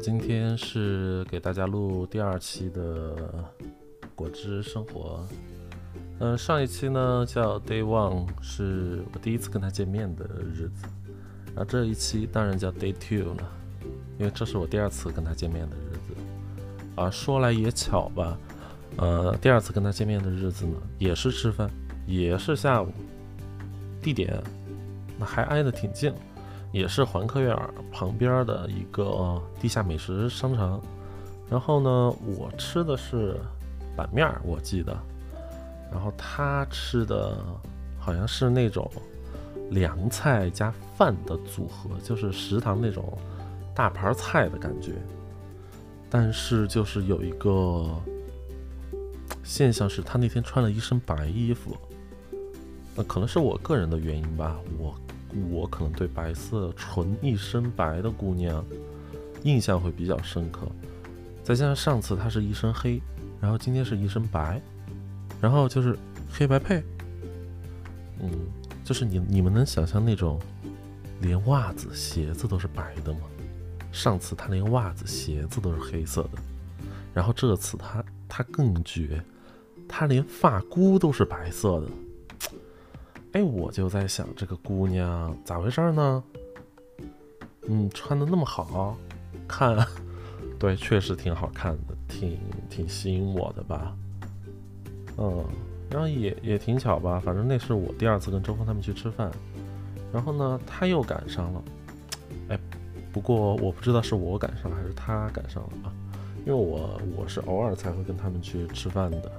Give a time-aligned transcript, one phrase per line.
[0.00, 3.14] 今天是给大家录第二期的
[4.14, 5.22] 果汁生活。
[6.20, 10.24] 嗯，上一期呢叫 Day One，是我第一次跟他见面的
[10.54, 10.86] 日子。
[11.48, 13.52] 然后这一期当然叫 Day Two 了，
[14.18, 16.14] 因为这是我第二次跟他见面的日子。
[16.96, 18.38] 啊，说来也巧吧，
[18.96, 21.70] 呃，第二次跟他见面的日子呢，也是吃饭，
[22.06, 22.88] 也是下午，
[24.00, 24.42] 地点
[25.18, 26.10] 那还挨得挺近。
[26.72, 27.56] 也是环科院
[27.90, 30.80] 旁边的一个地下美食商场，
[31.50, 33.36] 然后呢，我吃的是
[33.96, 34.96] 板面，我记得，
[35.90, 37.36] 然后他吃的
[37.98, 38.88] 好像是那种
[39.70, 43.12] 凉菜加饭的组合，就是食堂那种
[43.74, 44.92] 大盘菜的感觉。
[46.08, 47.88] 但是就是有一个
[49.42, 51.76] 现象是，他那天穿了一身白衣服，
[52.94, 54.94] 那可能是我个人的原因吧，我。
[55.50, 58.64] 我可能对白色纯一身白的姑娘
[59.42, 60.66] 印象会比较深刻，
[61.42, 63.00] 再加上上次她是一身黑，
[63.40, 64.60] 然后今天是一身白，
[65.40, 65.96] 然后就是
[66.30, 66.82] 黑白配，
[68.20, 68.30] 嗯，
[68.84, 70.38] 就是你你们能想象那种
[71.20, 73.20] 连袜子鞋子都是白的吗？
[73.92, 76.38] 上次她连袜子鞋子都是黑色的，
[77.14, 79.22] 然后这次她她更绝，
[79.88, 81.86] 她连发箍都是白色的。
[83.32, 86.24] 哎，我就在想这个姑娘咋回事呢？
[87.68, 88.96] 嗯，穿的那么好
[89.46, 89.76] 看，
[90.58, 92.36] 对，确实挺好看的，挺
[92.68, 93.96] 挺吸引我的吧。
[95.16, 95.44] 嗯，
[95.88, 99.30] 然后也也挺巧吧，反正那是我第二次跟周峰他们去吃饭，
[100.12, 101.62] 然后呢，他又赶上了。
[102.48, 102.58] 哎，
[103.12, 105.92] 不过我不知道是我赶上了还是他赶上了啊，
[106.44, 109.30] 因为我我是偶尔才会跟他们去吃饭的，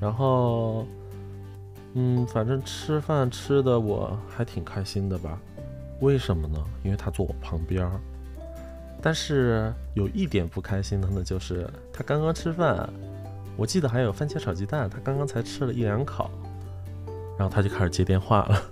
[0.00, 0.86] 然后。
[1.98, 5.40] 嗯，反正吃饭吃的我还挺开心的吧？
[6.00, 6.62] 为什么呢？
[6.84, 7.92] 因为他坐我旁边儿。
[9.00, 12.86] 但是有一点不开心的呢，就是他刚刚吃饭，
[13.56, 16.30] 我记得还有番茄炒鸡蛋，他刚刚才吃了一两口，
[17.38, 18.62] 然后他就开始接电话了。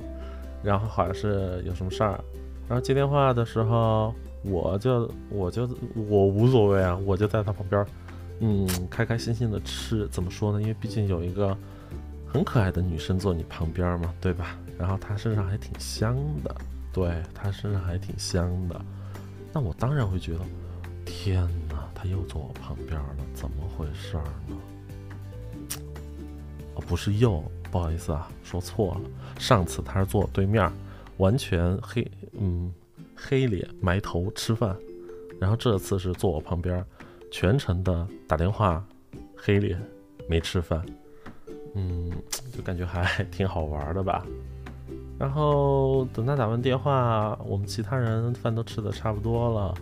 [0.62, 2.20] 然后好像是有什么事儿，
[2.68, 7.86] 然后接电话的时候，我就我就我无所谓啊，我就在他旁边，
[8.40, 10.06] 嗯，开开心心的吃。
[10.08, 10.60] 怎么说呢？
[10.60, 11.56] 因为毕竟有一个。
[12.36, 14.58] 很可爱的女生坐你旁边嘛，对吧？
[14.78, 16.14] 然后她身上还挺香
[16.44, 16.54] 的，
[16.92, 18.78] 对她身上还挺香的。
[19.54, 20.40] 那我当然会觉得，
[21.06, 24.56] 天哪，她又坐我旁边了，怎么回事呢？
[26.74, 29.00] 哦，不是又，不好意思啊，说错了。
[29.38, 30.70] 上次她是坐我对面，
[31.16, 32.70] 完全黑，嗯，
[33.14, 34.76] 黑脸埋头吃饭。
[35.40, 36.84] 然后这次是坐我旁边，
[37.30, 38.86] 全程的打电话，
[39.34, 39.80] 黑脸
[40.28, 40.84] 没吃饭。
[41.76, 42.10] 嗯，
[42.56, 44.24] 就感觉还挺好玩的吧。
[45.18, 49.74] 然后等他打完电话，我们其他人饭都吃的差不多了，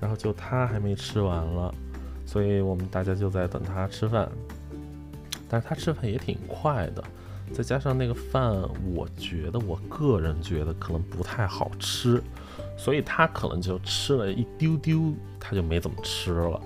[0.00, 1.72] 然后就他还没吃完了，
[2.26, 4.28] 所以我们大家就在等他吃饭。
[5.48, 7.02] 但是他吃饭也挺快的，
[7.52, 8.52] 再加上那个饭，
[8.94, 12.22] 我觉得我个人觉得可能不太好吃，
[12.76, 16.60] 所以他可能就吃了一丢丢，他就没怎么吃了。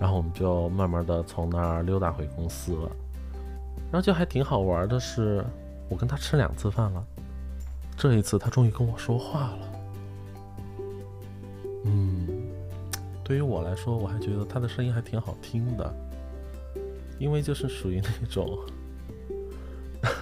[0.00, 2.90] 然后我们就慢慢的从那儿溜达回公司了。
[3.96, 5.42] 然后就还挺好玩的是，
[5.88, 7.02] 我跟他吃两次饭了，
[7.96, 9.58] 这一次他终于跟我说话了。
[11.86, 12.28] 嗯，
[13.24, 15.94] 对于我来说，我还觉得他的声音还挺好听的，
[17.18, 18.58] 因为就是属于那种，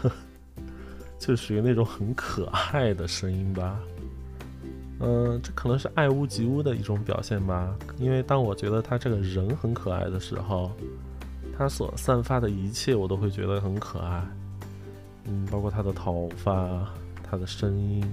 [1.19, 3.81] 就属于那种很可爱的声音吧。
[5.01, 7.77] 嗯，这可能是爱屋及乌的一种表现吧。
[7.99, 10.71] 因为当我觉得他这个人很可爱的时候。
[11.57, 14.27] 他所散发的一切，我都会觉得很可爱，
[15.25, 16.93] 嗯，包括他的头发、
[17.23, 18.05] 他的声音，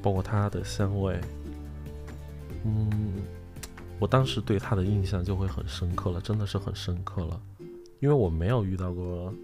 [0.00, 1.20] 包括他的香味，
[2.64, 3.14] 嗯，
[3.98, 7.40] 我当时对他的印象就会很深刻了，真的是很深刻了，
[7.98, 9.34] 因为我没有遇到过，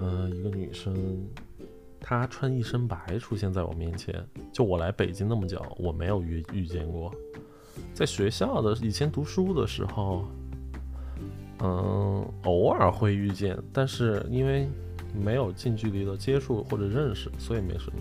[0.00, 1.24] 嗯，一个女生，
[2.00, 7.14] 她穿一身白出现在我面前，就我来北京那么久，我没有遇遇见过，
[7.94, 10.24] 在学校的以前读书的时候。
[11.62, 14.66] 嗯，偶尔会遇见，但是因为
[15.14, 17.98] 没有近距离的接触或者认识，所以没什么。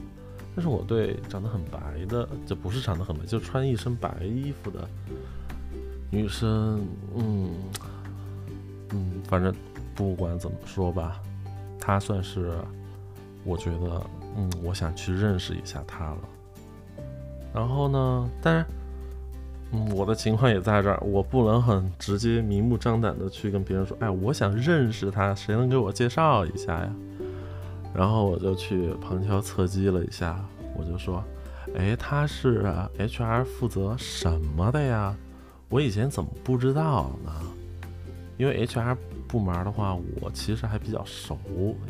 [0.55, 4.87] 但是我对长得很白的，就不是长得很白，就穿一身白衣服的
[6.09, 7.51] 女生，嗯
[8.91, 9.53] 嗯，反正
[9.93, 11.21] 不管怎么说吧，
[11.79, 12.53] 她算是
[13.43, 14.01] 我觉得，
[14.37, 16.19] 嗯，我想去认识一下她了。
[17.53, 18.65] 然后呢，当然。
[19.71, 26.89] 嗯，我的情况也在这儿，我不能很直接、明目张胆的去跟别人说，哎，我想认识他，谁能给我介绍一下呀？
[27.93, 30.43] 然后我就去旁敲侧击了一下，
[30.75, 31.23] 我就说，
[31.75, 32.63] 哎，他是
[32.97, 35.15] HR 负责什么的呀？
[35.69, 37.31] 我以前怎么不知道呢？
[38.37, 41.37] 因为 HR 部门的话，我其实还比较熟，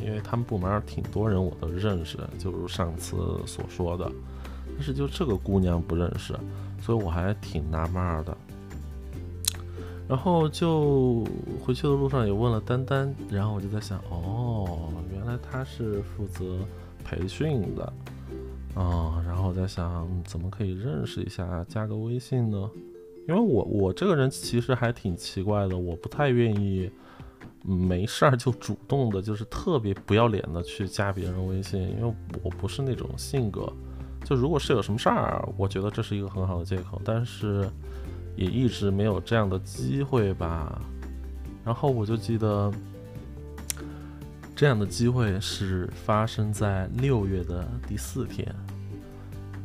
[0.04, 3.16] 因为他们部门挺多人我都认识，就如上次
[3.46, 4.12] 所说的。
[4.80, 6.34] 但是就这个姑娘不认识，
[6.80, 8.38] 所以我还挺纳闷的。
[10.08, 11.26] 然后就
[11.62, 16.60] 回去的路上也问了丹丹，然后我就在想，哦，原来她是负责
[17.04, 17.84] 培训的，
[18.74, 22.70] 啊，然后我在想怎么可以认识一下，加个微信呢？
[23.28, 26.90] 因为我我这个人其实还挺奇怪的，我不太愿意
[27.64, 33.70] 没事儿就主动的，就是特别不要脸的去加别人微信，因为我不是那种性格。
[34.30, 37.68] 就如果是有什么事儿，我觉得这是一个很好的借口，但是。
[38.36, 40.82] 也一直没有这样的机会吧，
[41.66, 42.72] 然后我就记得，
[44.56, 48.48] 这样的机会是发生在六月的第四天，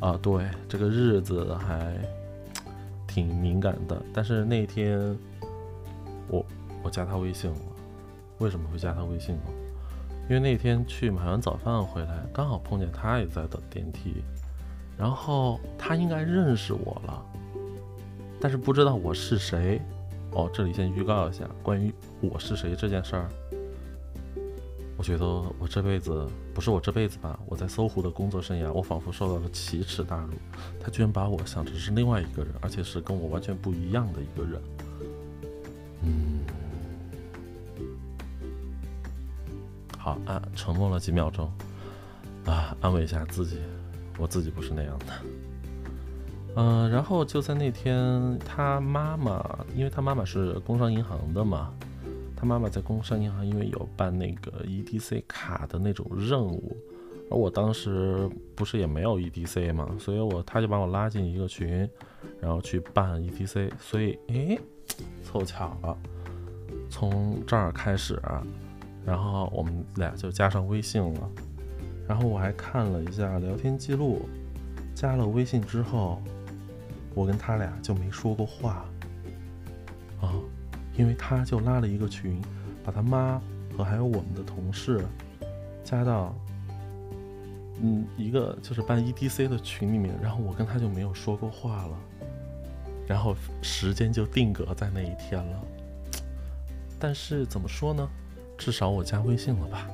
[0.01, 1.97] 啊，对，这个日子还
[3.07, 4.01] 挺敏感的。
[4.13, 5.17] 但是那天，
[6.27, 6.45] 我
[6.83, 7.57] 我加他微信了，
[8.39, 9.43] 为什么会加他微信呢？
[10.27, 14.21] 因为那天去买完早饭回来，刚好碰见他也在等电梯，
[14.97, 17.25] 然后他应该认识我了。
[18.39, 19.81] 但是不知道我是谁，
[20.31, 23.29] 哦，这里先预告一下，关于我是谁这件事儿，
[24.97, 25.25] 我觉得
[25.57, 30.33] 我这辈子不是我这辈子吧，我在搜狐的工作生涯，我仿佛受到了奇耻大辱，
[30.79, 34.61] 他居然把我想成是另外一个人，而且是跟我完全不一样的一个人。
[36.03, 36.39] 嗯，
[39.97, 41.51] 好啊，沉默了几秒钟，
[42.45, 43.59] 啊，安慰一下自己，
[44.17, 45.05] 我自己不是那样的。
[46.57, 51.73] 嗯，然后就在那天，他妈妈，因为他妈妈是工商银行的嘛，
[52.35, 56.77] 他妈妈在工商银行，因为有办那个 EDC 卡的那种任务，
[57.29, 61.89] 而我当时不是也没有 EDC 嘛，所以我他就把我拉进一个群，
[62.39, 64.57] 然后去办 EDC，所以诶，
[65.25, 65.97] 凑巧了，
[66.89, 68.17] 从这儿开始，
[69.05, 71.29] 然后我们俩就加上微信了，
[72.07, 74.27] 然后我还看了一下聊天记录，
[74.93, 76.21] 加了微信之后。
[77.17, 78.85] 我跟他俩就没说过话，
[80.19, 80.35] 啊，
[80.97, 82.41] 因为他就拉了一个群，
[82.83, 83.41] 把他妈
[83.77, 85.05] 和还有我们的同事
[85.81, 86.35] 加到，
[87.81, 91.97] 嗯，一个就是办 EDC 的群里面，然后我跟他就没有说过话了，
[93.07, 95.61] 然后时间就定格在那一天了。
[96.99, 98.05] 但是怎么说呢，
[98.57, 99.87] 至少我加微信了吧，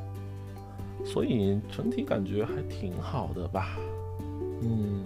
[1.12, 3.78] 所以整体感觉还挺好的吧，
[4.62, 5.04] 嗯。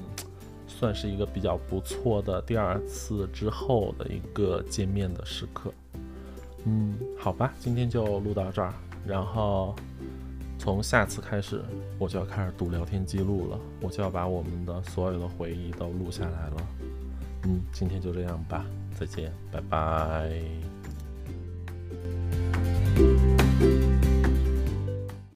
[0.68, 5.72] 算是一个比较不错的第二次之后的一个见面的时刻。
[6.66, 8.74] 嗯，好吧，今天就录到这儿。
[9.07, 9.74] 然后
[10.60, 11.63] 从下次开始，
[11.98, 16.68] 我就要开始读聊天记录了，我就要把我们的所有的回忆都录下来了。
[17.44, 18.66] 嗯，今天就这样吧，
[19.00, 20.75] 再见，拜拜。